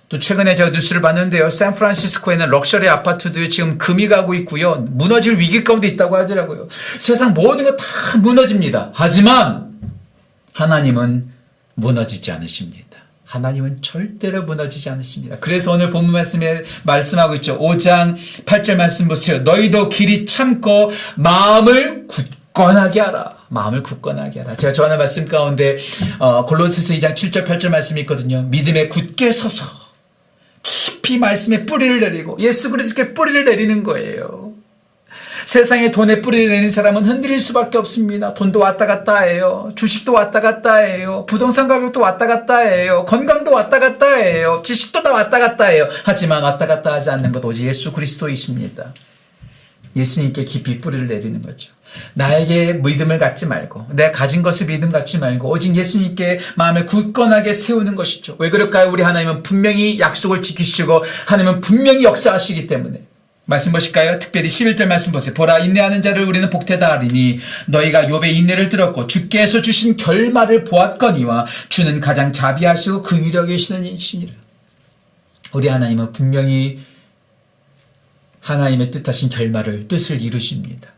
또 0.09 0.17
최근에 0.17 0.55
제가 0.55 0.71
뉴스를 0.71 1.01
봤는데요. 1.01 1.49
샌프란시스코에는 1.51 2.47
럭셔리 2.47 2.89
아파트도 2.89 3.47
지금 3.49 3.77
금이 3.77 4.07
가고 4.07 4.33
있고요. 4.35 4.75
무너질 4.89 5.37
위기 5.37 5.63
가운데 5.63 5.87
있다고 5.87 6.15
하더라고요. 6.17 6.67
세상 6.99 7.33
모든 7.33 7.65
거 7.65 7.75
다 7.77 7.83
무너집니다. 8.19 8.89
하지만 8.93 9.69
하나님은 10.53 11.29
무너지지 11.75 12.31
않으십니다. 12.31 12.88
하나님은 13.29 13.83
절대로 13.83 14.41
무너지지 14.41 14.89
않으십니다. 14.89 15.37
그래서 15.39 15.71
오늘 15.71 15.91
본문 15.91 16.11
말씀에 16.11 16.63
말씀하고 16.83 17.35
있죠. 17.35 17.59
5장 17.59 18.15
8절 18.45 18.75
말씀 18.75 19.07
보세요. 19.07 19.39
너희도 19.39 19.89
길이 19.89 20.25
참고 20.25 20.89
마음을 21.15 22.07
굳건하게 22.07 22.99
하라. 23.01 23.37
마음을 23.49 23.83
굳건하게 23.83 24.39
하라. 24.39 24.55
제가 24.55 24.73
좋아하는 24.73 24.97
말씀 24.97 25.27
가운데 25.27 25.77
어, 26.17 26.43
골로새서 26.47 26.95
2장 26.95 27.13
7절 27.13 27.45
8절 27.45 27.69
말씀이 27.69 28.01
있거든요. 28.01 28.41
믿음에 28.41 28.87
굳게 28.87 29.31
서서 29.31 29.65
깊이 30.63 31.19
말씀에 31.19 31.67
뿌리를 31.67 31.99
내리고 31.99 32.35
예수 32.39 32.71
그리스도께 32.71 33.13
뿌리를 33.13 33.45
내리는 33.45 33.83
거예요. 33.83 34.48
세상에 35.49 35.89
돈에 35.89 36.21
뿌리를 36.21 36.47
내는 36.47 36.69
사람은 36.69 37.05
흔들릴 37.05 37.39
수밖에 37.39 37.79
없습니다. 37.79 38.35
돈도 38.35 38.59
왔다 38.59 38.85
갔다 38.85 39.21
해요. 39.21 39.71
주식도 39.73 40.13
왔다 40.13 40.41
갔다 40.41 40.75
해요. 40.75 41.25
부동산 41.27 41.67
가격도 41.67 41.99
왔다 41.99 42.27
갔다 42.27 42.59
해요. 42.59 43.03
건강도 43.07 43.53
왔다 43.53 43.79
갔다 43.79 44.13
해요. 44.13 44.61
지식도 44.63 45.01
다 45.01 45.11
왔다 45.11 45.39
갔다 45.39 45.65
해요. 45.65 45.87
하지만 46.03 46.43
왔다 46.43 46.67
갔다 46.67 46.93
하지 46.93 47.09
않는 47.09 47.31
것 47.31 47.43
오직 47.43 47.65
예수 47.65 47.91
그리스도이십니다. 47.93 48.93
예수님께 49.95 50.43
깊이 50.43 50.79
뿌리를 50.81 51.07
내리는 51.07 51.41
거죠. 51.41 51.71
나에게 52.13 52.73
믿음을 52.73 53.17
갖지 53.17 53.47
말고 53.47 53.87
내가 53.93 54.11
가진 54.11 54.43
것을 54.43 54.67
믿음 54.67 54.91
갖지 54.91 55.17
말고 55.17 55.49
오직 55.49 55.75
예수님께 55.75 56.37
마음을 56.57 56.85
굳건하게 56.85 57.53
세우는 57.53 57.95
것이죠. 57.95 58.35
왜 58.37 58.51
그럴까요? 58.51 58.91
우리 58.91 59.01
하나님은 59.01 59.41
분명히 59.41 59.99
약속을 59.99 60.43
지키시고 60.43 61.03
하나님은 61.25 61.61
분명히 61.61 62.03
역사하시기 62.03 62.67
때문에 62.67 63.08
말씀 63.49 63.71
보실까요? 63.71 64.19
특별히 64.19 64.47
11절 64.47 64.85
말씀 64.85 65.11
보세요. 65.11 65.33
보라 65.33 65.57
인내하는 65.59 66.03
자를 66.03 66.23
우리는 66.23 66.47
복되다 66.51 66.91
하리니 66.91 67.39
너희가 67.67 68.03
욥의 68.05 68.35
인내를 68.35 68.69
들었고 68.69 69.07
주께서 69.07 69.63
주신 69.63 69.97
결말을 69.97 70.65
보았거니와 70.65 71.47
주는 71.67 71.99
가장 71.99 72.31
자비하시고 72.31 73.01
긍휼히 73.01 73.47
계시는 73.47 73.85
이시니라. 73.85 74.33
우리 75.53 75.67
하나님은 75.67 76.13
분명히 76.13 76.79
하나님의 78.41 78.91
뜻하신 78.91 79.29
결말을 79.29 79.87
뜻을 79.87 80.21
이루십니다. 80.21 80.93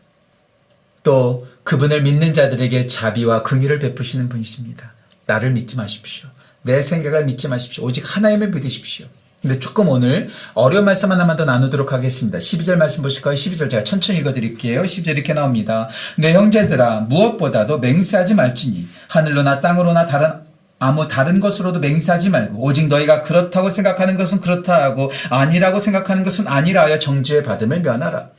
또 1.02 1.48
그분을 1.64 2.02
믿는 2.02 2.34
자들에게 2.34 2.86
자비와 2.86 3.44
긍휼을 3.44 3.78
베푸시는 3.78 4.28
분이십니다. 4.28 4.92
나를 5.24 5.52
믿지 5.52 5.76
마십시오. 5.76 6.28
내 6.60 6.82
생각을 6.82 7.24
믿지 7.24 7.48
마십시오. 7.48 7.84
오직 7.84 8.04
하나님을 8.14 8.50
믿으십시오. 8.50 9.06
근데 9.42 9.58
조금 9.58 9.88
오늘 9.88 10.28
어려운 10.54 10.84
말씀 10.84 11.10
하나만 11.10 11.36
더 11.36 11.44
나누도록 11.44 11.92
하겠습니다. 11.92 12.38
12절 12.38 12.76
말씀 12.76 13.02
보실까요? 13.02 13.34
12절 13.34 13.68
제가 13.68 13.82
천천히 13.82 14.20
읽어드릴게요. 14.20 14.82
12절 14.82 15.08
이렇게 15.08 15.34
나옵니다. 15.34 15.88
내 16.16 16.32
형제들아 16.32 17.00
무엇보다도 17.00 17.80
맹세하지 17.80 18.34
말지니 18.34 18.86
하늘로나 19.08 19.60
땅으로나 19.60 20.06
다른 20.06 20.34
아무 20.78 21.08
다른 21.08 21.40
것으로도 21.40 21.80
맹세하지 21.80 22.30
말고 22.30 22.62
오직 22.62 22.86
너희가 22.86 23.22
그렇다고 23.22 23.68
생각하는 23.68 24.16
것은 24.16 24.40
그렇다 24.40 24.80
하고 24.80 25.10
아니라고 25.30 25.80
생각하는 25.80 26.22
것은 26.22 26.46
아니라 26.46 26.82
하여 26.82 27.00
정죄의 27.00 27.42
받음을 27.42 27.80
면하라. 27.82 28.30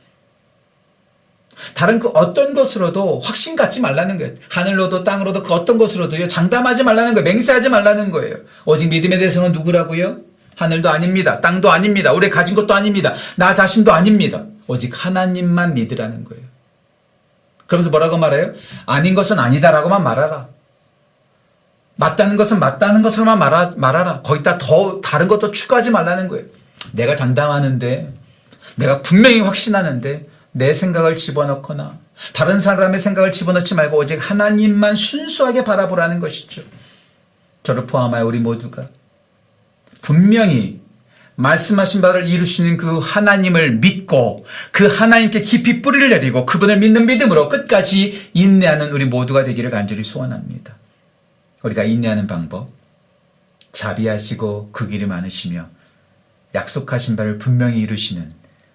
다른 1.74 1.98
그 1.98 2.08
어떤 2.08 2.54
것으로도 2.54 3.20
확신 3.20 3.56
갖지 3.56 3.80
말라는 3.80 4.18
거예요. 4.18 4.34
하늘로도 4.50 5.04
땅으로도 5.04 5.42
그 5.42 5.52
어떤 5.52 5.76
것으로도요. 5.76 6.28
장담하지 6.28 6.82
말라는 6.82 7.12
거예요. 7.14 7.24
맹세하지 7.24 7.68
말라는 7.68 8.10
거예요. 8.10 8.36
오직 8.64 8.88
믿음에 8.88 9.18
대해서는 9.18 9.52
누구라고요? 9.52 10.23
하늘도 10.56 10.90
아닙니다. 10.90 11.40
땅도 11.40 11.70
아닙니다. 11.70 12.12
우리 12.12 12.30
가진 12.30 12.54
것도 12.54 12.74
아닙니다. 12.74 13.12
나 13.36 13.54
자신도 13.54 13.92
아닙니다. 13.92 14.44
오직 14.66 14.92
하나님만 14.94 15.74
믿으라는 15.74 16.24
거예요. 16.24 16.42
그러면서 17.66 17.90
뭐라고 17.90 18.18
말해요? 18.18 18.52
아닌 18.86 19.14
것은 19.14 19.38
아니다라고만 19.38 20.02
말하라. 20.02 20.48
맞다는 21.96 22.36
것은 22.36 22.58
맞다는 22.58 23.02
것으로만 23.02 23.38
말하, 23.38 23.70
말하라. 23.76 24.22
거기다 24.22 24.58
더 24.58 25.00
다른 25.00 25.28
것도 25.28 25.52
추가하지 25.52 25.90
말라는 25.90 26.28
거예요. 26.28 26.46
내가 26.92 27.14
장담하는데 27.14 28.12
내가 28.76 29.02
분명히 29.02 29.40
확신하는데 29.40 30.26
내 30.52 30.74
생각을 30.74 31.14
집어넣거나 31.14 31.98
다른 32.32 32.60
사람의 32.60 33.00
생각을 33.00 33.30
집어넣지 33.30 33.74
말고 33.74 33.96
오직 33.96 34.18
하나님만 34.18 34.94
순수하게 34.94 35.64
바라보라는 35.64 36.20
것이죠. 36.20 36.62
저를 37.62 37.86
포함하여 37.86 38.24
우리 38.24 38.38
모두가 38.38 38.86
분명히 40.04 40.80
말씀하신 41.36 42.02
바를 42.02 42.28
이루시는 42.28 42.76
그 42.76 42.98
하나님을 42.98 43.76
믿고 43.78 44.44
그 44.70 44.86
하나님께 44.86 45.40
깊이 45.40 45.80
뿌리를 45.80 46.10
내리고 46.10 46.44
그분을 46.46 46.78
믿는 46.78 47.06
믿음으로 47.06 47.48
끝까지 47.48 48.30
인내하는 48.34 48.92
우리 48.92 49.06
모두가 49.06 49.44
되기를 49.44 49.70
간절히 49.70 50.04
소원합니다. 50.04 50.76
우리가 51.64 51.84
인내하는 51.84 52.26
방법 52.26 52.70
자비하시고 53.72 54.70
그 54.72 54.88
길이 54.88 55.06
많으시며 55.06 55.68
약속하신 56.54 57.16
바를 57.16 57.38
분명히 57.38 57.80
이루시는 57.80 58.30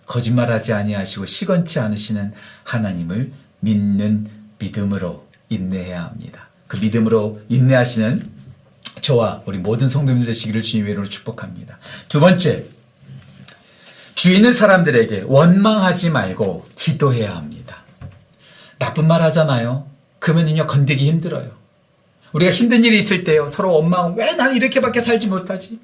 거짓말하지 0.07 0.73
아니하시고 0.73 1.27
시건치 1.27 1.79
않으시는 1.79 2.33
하나님을 2.63 3.31
믿는 3.59 4.27
믿음으로 4.57 5.27
인내해야 5.49 6.05
합니다. 6.05 6.49
그 6.67 6.77
믿음으로 6.77 7.39
인내하시는 7.47 8.38
저와 9.01 9.43
우리 9.45 9.57
모든 9.57 9.87
성도님들 9.87 10.27
되시기를 10.27 10.61
주님의 10.61 10.91
이름으로 10.91 11.09
축복합니다. 11.09 11.79
두 12.07 12.19
번째, 12.19 12.65
주위 14.15 14.35
있는 14.35 14.53
사람들에게 14.53 15.23
원망하지 15.27 16.09
말고 16.09 16.65
기도해야 16.75 17.35
합니다. 17.35 17.83
나쁜 18.77 19.07
말 19.07 19.21
하잖아요. 19.23 19.87
그러면요 20.19 20.67
건드기 20.67 21.05
힘들어요. 21.07 21.51
우리가 22.33 22.51
힘든 22.51 22.83
일이 22.83 22.97
있을 22.97 23.23
때요 23.23 23.47
서로 23.47 23.73
원망 23.73 24.15
왜 24.15 24.33
나는 24.33 24.55
이렇게밖에 24.55 25.01
살지 25.01 25.27
못하지? 25.27 25.79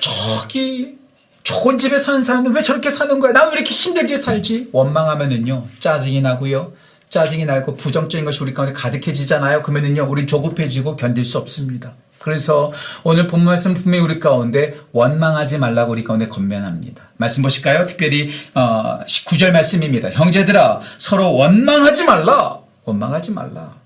저기 0.00 0.96
좋은 1.42 1.78
집에 1.78 1.98
사는 1.98 2.22
사람들 2.22 2.52
왜 2.52 2.62
저렇게 2.62 2.90
사는 2.90 3.18
거야? 3.20 3.32
나는 3.32 3.52
왜 3.52 3.58
이렇게 3.58 3.74
힘들게 3.74 4.18
살지? 4.18 4.70
원망하면은요 4.72 5.68
짜증이 5.78 6.20
나고요. 6.22 6.72
짜증이 7.10 7.44
나고 7.44 7.76
부정적인 7.76 8.24
것이 8.24 8.42
우리 8.42 8.54
가운데 8.54 8.72
가득해지잖아요. 8.72 9.62
그러면은요 9.62 10.06
우리 10.08 10.26
조급해지고 10.26 10.96
견딜 10.96 11.24
수 11.24 11.38
없습니다. 11.38 11.94
그래서 12.24 12.72
오늘 13.02 13.26
본문 13.26 13.44
말씀 13.44 13.74
분명히 13.74 14.02
우리 14.02 14.18
가운데 14.18 14.80
원망하지 14.92 15.58
말라고 15.58 15.92
우리 15.92 16.04
가운데 16.04 16.26
건면합니다. 16.26 17.02
말씀 17.18 17.42
보실까요? 17.42 17.86
특별히 17.86 18.30
어, 18.54 19.00
19절 19.04 19.50
말씀입니다. 19.50 20.10
형제들아 20.10 20.80
서로 20.96 21.34
원망하지 21.34 22.04
말라. 22.04 22.60
원망하지 22.86 23.30
말라. 23.32 23.76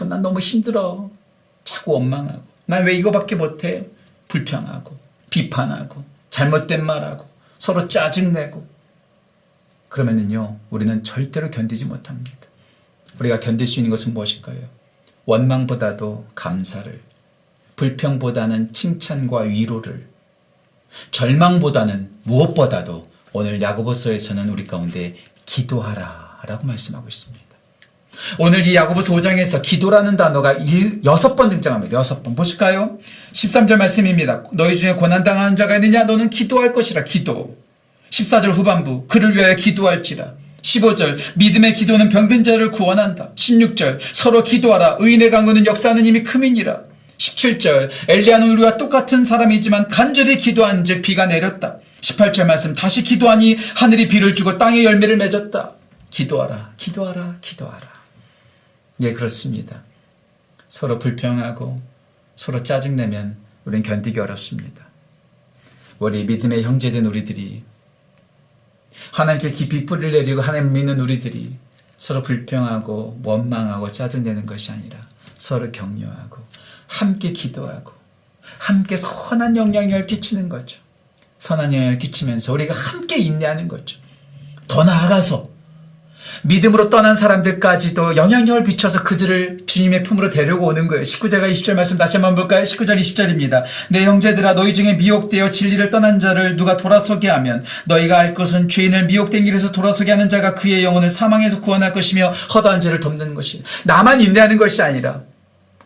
아, 0.00 0.04
난 0.04 0.22
너무 0.22 0.38
힘들어. 0.38 1.10
자꾸 1.64 1.94
원망하고. 1.94 2.44
난 2.66 2.84
왜 2.84 2.94
이거밖에 2.94 3.34
못해? 3.34 3.88
불평하고 4.28 4.96
비판하고 5.28 6.04
잘못된 6.30 6.86
말하고 6.86 7.26
서로 7.58 7.88
짜증내고 7.88 8.64
그러면은요 9.88 10.56
우리는 10.70 11.02
절대로 11.02 11.50
견디지 11.50 11.86
못합니다. 11.86 12.38
우리가 13.18 13.40
견딜 13.40 13.66
수 13.66 13.80
있는 13.80 13.90
것은 13.90 14.14
무엇일까요? 14.14 14.79
원망보다도 15.24 16.26
감사를, 16.34 17.00
불평보다는 17.76 18.72
칭찬과 18.72 19.42
위로를, 19.42 20.06
절망보다는 21.10 22.10
무엇보다도 22.24 23.08
오늘 23.32 23.62
야고보서에서는 23.62 24.48
우리 24.48 24.64
가운데 24.64 25.16
기도하라 25.46 26.40
라고 26.46 26.66
말씀하고 26.66 27.06
있습니다. 27.08 27.50
오늘 28.38 28.66
이 28.66 28.74
야고보서 28.74 29.14
5장에서 29.14 29.62
기도라는 29.62 30.16
단어가 30.16 30.54
6번 30.54 31.50
등장합니다. 31.50 32.02
6번. 32.02 32.36
보실까요? 32.36 32.98
13절 33.32 33.76
말씀입니다. 33.76 34.44
너희 34.52 34.76
중에 34.76 34.94
고난당하는 34.94 35.56
자가 35.56 35.76
있느냐? 35.76 36.04
너는 36.04 36.28
기도할 36.28 36.72
것이라. 36.72 37.04
기도. 37.04 37.56
14절 38.10 38.52
후반부. 38.52 39.06
그를 39.06 39.36
위하여 39.36 39.54
기도할지라. 39.54 40.34
15절 40.62 41.18
믿음의 41.36 41.74
기도는 41.74 42.08
병든 42.08 42.44
자를 42.44 42.70
구원한다. 42.70 43.32
16절 43.34 43.98
서로 44.12 44.42
기도하라. 44.42 44.96
의인의 45.00 45.30
강구는 45.30 45.66
역사하는 45.66 46.06
이미 46.06 46.22
크민이라. 46.22 46.90
17절 47.18 47.90
엘리야는 48.08 48.50
우리와 48.50 48.76
똑같은 48.76 49.24
사람이지만 49.24 49.88
간절히 49.88 50.36
기도한 50.36 50.84
즉 50.84 51.02
비가 51.02 51.26
내렸다. 51.26 51.78
18절 52.00 52.46
말씀 52.46 52.74
다시 52.74 53.04
기도하니 53.04 53.56
하늘이 53.76 54.08
비를 54.08 54.34
주고 54.34 54.56
땅에 54.56 54.84
열매를 54.84 55.16
맺었다. 55.18 55.72
기도하라. 56.10 56.72
기도하라. 56.76 57.36
기도하라. 57.40 57.90
예, 59.02 59.12
그렇습니다. 59.12 59.82
서로 60.68 60.98
불평하고 60.98 61.76
서로 62.36 62.62
짜증내면 62.62 63.36
우리는 63.64 63.82
견디기 63.82 64.18
어렵습니다. 64.18 64.86
우리 65.98 66.24
믿음의 66.24 66.62
형제된 66.62 67.04
우리들이 67.04 67.62
하나님께 69.12 69.50
깊이 69.50 69.86
뿌리를 69.86 70.12
내리고 70.12 70.40
하나님 70.40 70.72
믿는 70.72 71.00
우리들이 71.00 71.56
서로 71.96 72.22
불평하고 72.22 73.20
원망하고 73.22 73.92
짜증내는 73.92 74.46
것이 74.46 74.72
아니라 74.72 74.98
서로 75.36 75.70
격려하고 75.70 76.38
함께 76.86 77.32
기도하고 77.32 77.92
함께 78.58 78.96
선한 78.96 79.56
영향력을 79.56 80.06
끼치는 80.06 80.48
거죠. 80.48 80.80
선한 81.38 81.72
영향을 81.72 81.98
끼치면서 81.98 82.52
우리가 82.52 82.74
함께 82.74 83.18
인내하는 83.18 83.68
거죠. 83.68 83.98
더 84.66 84.84
나아가서 84.84 85.49
믿음으로 86.42 86.90
떠난 86.90 87.16
사람들까지도 87.16 88.16
영향력을 88.16 88.64
비춰서 88.64 89.02
그들을 89.02 89.58
주님의 89.66 90.02
품으로 90.02 90.30
데려고 90.30 90.66
오는 90.66 90.88
거예요. 90.88 91.02
19절과 91.02 91.50
20절 91.52 91.74
말씀 91.74 91.98
다시 91.98 92.16
한번 92.16 92.34
볼까요? 92.34 92.62
19절 92.62 92.98
20절입니다. 92.98 93.64
내 93.88 94.04
형제들아 94.04 94.54
너희 94.54 94.74
중에 94.74 94.94
미혹되어 94.94 95.50
진리를 95.50 95.90
떠난 95.90 96.20
자를 96.20 96.56
누가 96.56 96.76
돌아서게 96.76 97.28
하면 97.28 97.64
너희가 97.86 98.18
알 98.18 98.34
것은 98.34 98.68
죄인을 98.68 99.06
미혹된 99.06 99.44
길에서 99.44 99.72
돌아서게 99.72 100.10
하는 100.10 100.28
자가 100.28 100.54
그의 100.54 100.84
영혼을 100.84 101.08
사망에서 101.08 101.60
구원할 101.60 101.92
것이며 101.92 102.32
허다한 102.54 102.80
죄를 102.80 103.00
덮는 103.00 103.34
것이 103.34 103.62
나만 103.84 104.20
인내하는 104.20 104.56
것이 104.56 104.82
아니라 104.82 105.22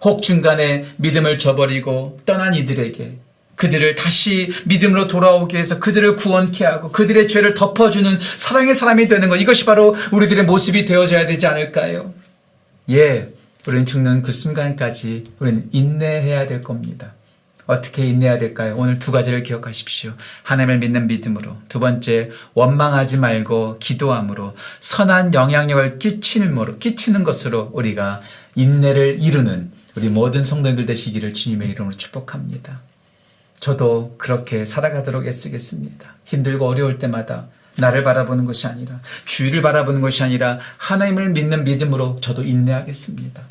혹 0.03 0.23
중간에 0.23 0.85
믿음을 0.97 1.39
저버리고 1.39 2.21
떠난 2.27 2.55
이들에게 2.55 3.24
그들을 3.57 3.95
다시 3.95 4.51
믿음으로 4.67 5.07
돌아오게 5.07 5.59
해서 5.59 5.79
그들을 5.79 6.17
구원케 6.17 6.65
하고 6.65 6.91
그들의 6.91 7.29
죄를 7.29 7.55
덮어주는 7.55 8.19
사랑의 8.37 8.75
사람이 8.75 9.09
되는 9.09 9.29
것. 9.29 9.37
이것이 9.37 9.65
바로 9.65 9.95
우리들의 10.13 10.45
모습이 10.45 10.85
되어져야 10.85 11.27
되지 11.27 11.47
않을까요? 11.47 12.13
예, 12.91 13.33
우리는 13.67 13.87
죽는 13.87 14.23
그 14.23 14.33
순간까지 14.33 15.25
우리는 15.39 15.69
인내해야 15.73 16.47
될 16.47 16.63
겁니다. 16.63 17.15
어떻게 17.67 18.07
인내해야 18.07 18.39
될까요? 18.39 18.75
오늘 18.77 18.99
두 18.99 19.11
가지를 19.11 19.43
기억하십시오. 19.43 20.13
하나님을 20.43 20.79
믿는 20.81 21.07
믿음으로. 21.07 21.57
두 21.69 21.81
번째, 21.81 22.31
원망하지 22.53 23.17
말고 23.17 23.79
기도함으로 23.79 24.55
선한 24.81 25.33
영향력을 25.33 25.99
끼치는, 25.99 27.25
것으로 27.25 27.71
우리가 27.73 28.21
인내를 28.55 29.23
이루는 29.23 29.73
우리 29.97 30.09
모든 30.09 30.45
성도들 30.45 30.85
되시기를 30.85 31.33
주님의 31.33 31.71
이름으로 31.71 31.97
축복합니다. 31.97 32.83
저도 33.65 34.17
그렇게 34.19 34.67
살아가도록 34.67 35.27
애쓰겠습니다. 35.27 36.17
힘들고 36.25 36.69
어려울 36.69 36.99
때마다 36.99 37.47
나를 37.79 38.03
바라보는 38.03 38.45
것이 38.45 38.67
아니라 38.67 39.01
주위를 39.25 39.63
바라보는 39.63 40.03
것이 40.03 40.23
아니라 40.23 40.59
하나님을 40.77 41.31
믿는 41.31 41.65
믿음으로 41.65 42.17
저도 42.21 42.43
인내하겠습니다. 42.43 43.43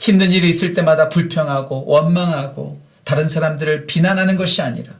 힘든 0.00 0.32
일이 0.32 0.50
있을 0.50 0.74
때마다 0.74 1.08
불평하고 1.08 1.86
원망하고 1.86 2.78
다른 3.04 3.26
사람들을 3.26 3.86
비난하는 3.86 4.36
것이 4.36 4.60
아니라 4.60 4.92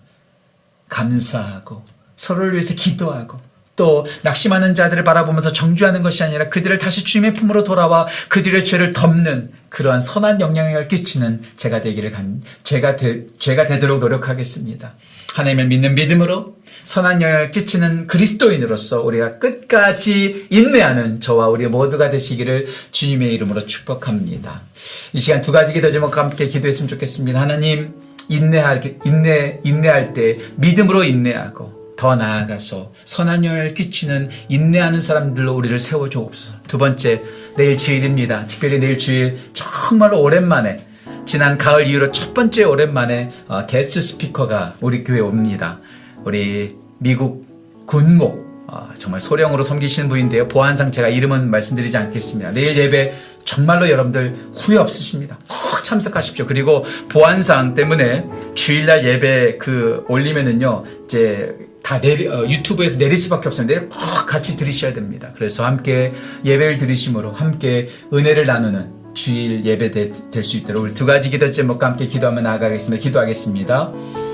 감사하고 0.88 1.84
서로를 2.16 2.52
위해서 2.52 2.74
기도하고 2.74 3.38
또 3.78 4.04
낙심하는 4.22 4.74
자들을 4.74 5.04
바라보면서 5.04 5.52
정죄하는 5.52 6.02
것이 6.02 6.24
아니라 6.24 6.48
그들을 6.48 6.76
다시 6.78 7.04
주님의 7.04 7.34
품으로 7.34 7.62
돌아와 7.64 8.06
그들의 8.28 8.64
죄를 8.64 8.90
덮는 8.90 9.52
그러한 9.70 10.00
선한 10.00 10.40
영향을 10.40 10.88
끼치는 10.88 11.40
제가 11.56 11.80
되기를 11.80 12.10
간, 12.10 12.42
제가 12.64 12.96
되, 12.96 13.24
제가 13.38 13.66
되도록 13.66 14.00
노력하겠습니다. 14.00 14.94
하나님을 15.34 15.68
믿는 15.68 15.94
믿음으로 15.94 16.56
선한 16.84 17.22
영향을 17.22 17.50
끼치는 17.52 18.08
그리스도인으로서 18.08 19.02
우리가 19.02 19.38
끝까지 19.38 20.48
인내하는 20.50 21.20
저와 21.20 21.48
우리 21.48 21.68
모두가 21.68 22.10
되시기를 22.10 22.66
주님의 22.90 23.32
이름으로 23.34 23.66
축복합니다. 23.66 24.62
이 25.12 25.20
시간 25.20 25.40
두 25.40 25.52
가지 25.52 25.72
기도 25.72 25.92
제목과 25.92 26.24
함께 26.24 26.48
기도했으면 26.48 26.88
좋겠습니다. 26.88 27.40
하나님 27.40 27.94
인내할 28.28 28.96
인내 29.04 29.60
인내할 29.62 30.14
때 30.14 30.38
믿음으로 30.56 31.04
인내하고 31.04 31.77
더 31.98 32.14
나아가서 32.14 32.92
선한 33.04 33.44
영향을 33.44 33.74
끼치는 33.74 34.30
인내하는 34.48 35.00
사람들로 35.00 35.52
우리를 35.52 35.78
세워주옵소서. 35.80 36.54
두 36.68 36.78
번째, 36.78 37.22
내일 37.56 37.76
주일입니다. 37.76 38.46
특별히 38.46 38.78
내일 38.78 38.96
주일 38.96 39.36
정말로 39.52 40.22
오랜만에 40.22 40.86
지난 41.26 41.58
가을 41.58 41.88
이후로 41.88 42.12
첫 42.12 42.32
번째 42.32 42.64
오랜만에 42.64 43.32
어, 43.48 43.66
게스트 43.66 44.00
스피커가 44.00 44.76
우리 44.80 45.02
교회 45.02 45.18
옵니다. 45.18 45.80
우리 46.24 46.76
미국 46.98 47.84
군목 47.86 48.46
어, 48.68 48.90
정말 48.98 49.20
소령으로 49.20 49.64
섬기시는 49.64 50.08
분인데요. 50.08 50.46
보안상 50.46 50.92
제가 50.92 51.08
이름은 51.08 51.50
말씀드리지 51.50 51.96
않겠습니다. 51.96 52.52
내일 52.52 52.76
예배 52.76 53.12
정말로 53.44 53.90
여러분들 53.90 54.36
후회 54.54 54.76
없으십니다. 54.76 55.38
꼭 55.48 55.82
참석하십시오. 55.82 56.46
그리고 56.46 56.84
보안상 57.08 57.74
때문에 57.74 58.24
주일날 58.54 59.04
예배 59.04 59.56
그 59.58 60.04
올리면은요, 60.08 60.84
이제 61.04 61.67
다 61.88 61.98
내리, 62.02 62.28
어, 62.28 62.46
유튜브에서 62.46 62.98
내릴 62.98 63.16
수밖에 63.16 63.48
없습니다. 63.48 63.80
꼭 63.80 64.26
같이 64.26 64.58
들으셔야 64.58 64.92
됩니다. 64.92 65.32
그래서 65.34 65.64
함께 65.64 66.12
예배를 66.44 66.76
들으심으로 66.76 67.32
함께 67.32 67.88
은혜를 68.12 68.44
나누는 68.44 68.92
주일 69.14 69.64
예배 69.64 69.90
될 69.90 70.44
수 70.44 70.58
있도록 70.58 70.82
우리 70.82 70.92
두 70.92 71.06
가지 71.06 71.30
기도 71.30 71.50
제목과 71.50 71.86
함께 71.86 72.06
기도하며 72.06 72.42
나아가겠습니다. 72.42 73.02
기도하겠습니다. 73.02 74.27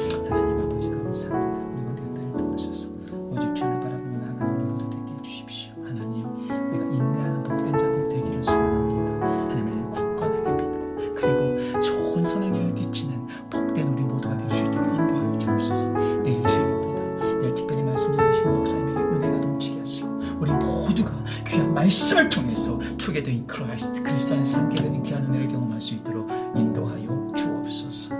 말씀을 21.84 22.28
통해서 22.30 22.78
together 22.96 23.22
in 23.22 23.46
Christ 23.46 24.02
그리스도 24.02 24.34
안에서 24.34 24.56
함께 24.56 24.82
되는 24.82 25.02
귀한 25.02 25.24
은혜를 25.26 25.48
경험할 25.48 25.80
수 25.80 25.94
있도록 25.94 26.30
인도하여 26.56 27.32
주옵소서. 27.36 28.14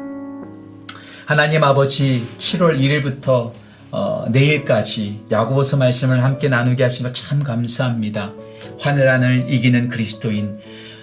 하나님 1.24 1.64
아버지 1.64 2.26
7월 2.36 2.78
1일부터 2.78 3.52
어, 3.90 4.26
내일까지 4.30 5.20
야고보서 5.30 5.76
말씀을 5.78 6.22
함께 6.22 6.48
나누게 6.48 6.82
하신 6.82 7.06
것 7.06 7.12
참 7.14 7.42
감사합니다. 7.42 8.32
환난을 8.80 9.46
이기는 9.48 9.88
그리스도인 9.88 10.58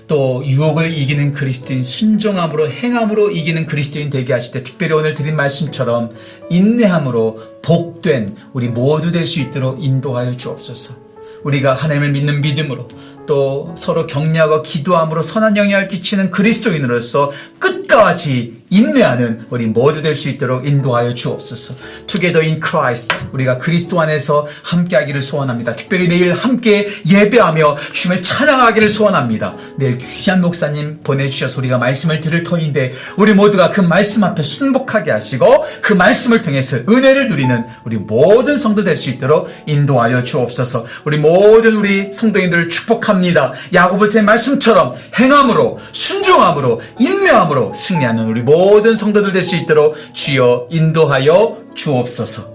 또 0.08 0.46
유혹을 0.46 0.92
이기는 0.94 1.32
그리스도인 1.32 1.82
순종함으로 1.82 2.70
행함으로 2.70 3.32
이기는 3.32 3.66
그리스도인 3.66 4.10
되게 4.10 4.34
하실 4.34 4.52
때 4.52 4.64
특별히 4.64 4.94
오늘 4.94 5.14
드린 5.14 5.36
말씀처럼 5.36 6.12
인내함으로 6.50 7.62
복된 7.64 8.36
우리 8.54 8.68
모두 8.68 9.12
될 9.12 9.26
수 9.26 9.40
있도록 9.40 9.84
인도하여 9.84 10.36
주옵소서. 10.38 11.11
우리가 11.44 11.74
하나님을 11.74 12.12
믿는 12.12 12.42
믿음으로 12.42 12.88
또 13.26 13.74
서로 13.78 14.08
격려하고 14.08 14.62
기도함으로 14.62 15.22
선한 15.22 15.58
영향을 15.58 15.88
끼치는 15.88 16.32
그리스도인으로서 16.32 17.32
끝까지 17.60 18.61
인내하는 18.72 19.46
우리 19.50 19.66
모두 19.68 20.02
될 20.02 20.16
수 20.16 20.30
있도록 20.30 20.66
인도하여 20.66 21.14
주옵소서. 21.14 21.74
Together 22.08 22.46
in 22.46 22.60
Christ 22.64 23.14
우리가 23.34 23.58
그리스도 23.58 24.00
안에서 24.00 24.48
함께하기를 24.64 25.22
소원합니다. 25.22 25.76
특별히 25.76 26.08
내일 26.08 26.34
함께 26.34 26.88
예배하며 27.06 27.76
주님을 27.92 28.22
찬양하기를 28.24 28.88
소원합니다. 28.90 29.56
내일 29.78 29.98
귀한 29.98 30.42
목사님 30.42 31.02
보내주셔서 31.04 31.60
우리가 31.60 31.78
말씀을 31.78 32.22
들을 32.22 32.44
터인데 32.44 32.94
우리 33.18 33.34
모두가 33.34 33.70
그 33.72 33.82
말씀 33.82 34.24
앞에 34.24 34.42
순복하게 34.42 35.12
하시고 35.12 35.66
그 35.82 35.94
말씀을 35.94 36.42
통해서 36.42 36.78
은혜를 36.88 37.28
누리는 37.28 37.66
우리 37.84 37.98
모든 37.98 38.58
성도 38.58 38.84
될 38.84 38.96
수 38.96 39.10
있도록 39.10 39.50
인도하여 39.66 40.24
주옵소서. 40.24 40.86
우리 41.06 41.18
모든 41.18 41.76
우리 41.76 42.14
성도님들을 42.14 42.70
축복합니다. 42.70 43.52
야고보스의 43.74 44.24
말씀처럼 44.24 44.94
행함으로 45.20 45.80
순종함으로 45.92 46.82
인내함으로 47.00 47.74
승리하는 47.74 48.26
우리 48.26 48.42
모든 48.42 48.61
성도들 48.96 49.32
될 49.32 49.44
수 49.44 49.56
있도록 49.56 49.96
주여 50.14 50.68
인도하여 50.70 51.58
주옵소서. 51.74 52.52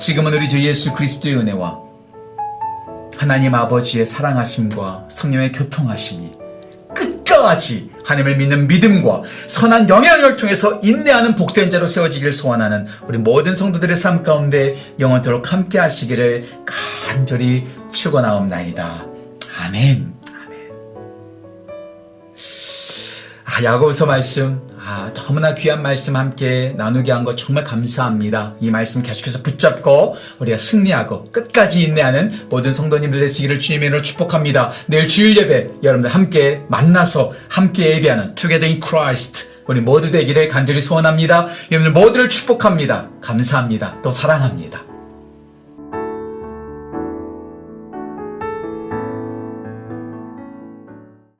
지금은 0.00 0.32
우리 0.32 0.48
주 0.48 0.62
예수 0.62 0.94
그리스도의 0.94 1.36
은혜와 1.36 1.78
하나님 3.18 3.54
아버지의 3.54 4.06
사랑하심과 4.06 5.08
성령의 5.10 5.52
교통하심이 5.52 6.32
끝까지 6.94 7.90
하나님을 8.04 8.36
믿는 8.36 8.66
믿음과 8.66 9.22
선한 9.46 9.90
영향을 9.90 10.36
통해서 10.36 10.80
인내하는 10.82 11.34
복된 11.34 11.68
자로 11.68 11.86
세워지기를 11.86 12.32
소원하는 12.32 12.86
우리 13.06 13.18
모든 13.18 13.54
성도들의 13.54 13.94
삶 13.96 14.22
가운데 14.22 14.74
영원토록 14.98 15.52
함께 15.52 15.78
하시기를 15.78 16.44
간절히 17.08 17.66
축원하옵나이다. 17.92 19.06
아멘. 19.64 20.14
아, 23.44 23.62
야고보서 23.62 24.06
말씀 24.06 24.60
아, 24.88 25.10
너무나 25.14 25.52
귀한 25.56 25.82
말씀 25.82 26.14
함께 26.14 26.72
나누게 26.76 27.10
한것 27.10 27.36
정말 27.36 27.64
감사합니다. 27.64 28.54
이 28.60 28.70
말씀 28.70 29.02
계속해서 29.02 29.42
붙잡고 29.42 30.14
우리가 30.38 30.58
승리하고 30.58 31.24
끝까지 31.32 31.82
인내하는 31.82 32.46
모든 32.48 32.72
성도님들 32.72 33.18
되시기를 33.18 33.58
주님의 33.58 33.88
이름으로 33.88 34.02
축복합니다. 34.02 34.70
내일 34.86 35.08
주일 35.08 35.36
예배 35.38 35.70
여러분들 35.82 36.14
함께 36.14 36.62
만나서 36.68 37.32
함께 37.48 37.96
예배하는 37.96 38.36
Together 38.36 38.64
in 38.64 38.80
Christ 38.80 39.48
우리 39.66 39.80
모두 39.80 40.12
되기를 40.12 40.46
간절히 40.46 40.80
소원합니다. 40.80 41.48
여러분들 41.72 42.00
모두를 42.00 42.28
축복합니다. 42.28 43.08
감사합니다. 43.20 44.00
또 44.02 44.12
사랑합니다. 44.12 44.85